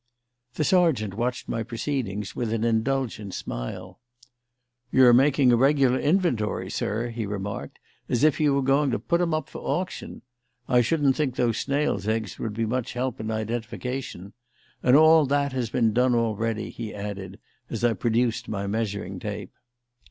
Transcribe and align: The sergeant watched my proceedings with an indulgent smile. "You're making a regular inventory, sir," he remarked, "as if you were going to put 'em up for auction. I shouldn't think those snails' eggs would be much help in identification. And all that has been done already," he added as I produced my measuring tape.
The 0.55 0.63
sergeant 0.63 1.13
watched 1.13 1.47
my 1.47 1.61
proceedings 1.61 2.35
with 2.35 2.51
an 2.53 2.63
indulgent 2.63 3.35
smile. 3.35 3.99
"You're 4.91 5.13
making 5.13 5.51
a 5.51 5.55
regular 5.55 5.99
inventory, 5.99 6.71
sir," 6.71 7.09
he 7.09 7.27
remarked, 7.27 7.77
"as 8.09 8.23
if 8.23 8.39
you 8.39 8.55
were 8.55 8.63
going 8.63 8.89
to 8.89 8.97
put 8.97 9.21
'em 9.21 9.31
up 9.31 9.47
for 9.47 9.59
auction. 9.61 10.23
I 10.67 10.81
shouldn't 10.81 11.15
think 11.15 11.35
those 11.35 11.59
snails' 11.59 12.07
eggs 12.07 12.39
would 12.39 12.55
be 12.55 12.65
much 12.65 12.93
help 12.93 13.19
in 13.19 13.29
identification. 13.29 14.33
And 14.81 14.95
all 14.95 15.27
that 15.27 15.53
has 15.53 15.69
been 15.69 15.93
done 15.93 16.15
already," 16.15 16.71
he 16.71 16.95
added 16.95 17.37
as 17.69 17.83
I 17.83 17.93
produced 17.93 18.47
my 18.49 18.65
measuring 18.65 19.19
tape. 19.19 19.53